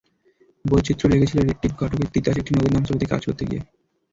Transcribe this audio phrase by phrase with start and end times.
[0.65, 3.61] বৈচিত্র্য লেগেছিল ঋত্বিক ঘটকের তিতাস একটি নদীর নাম ছবিতে কাজ করতে গিয়ে।